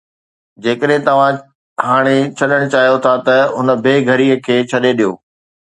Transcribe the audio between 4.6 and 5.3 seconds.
ڇڏي ڏيو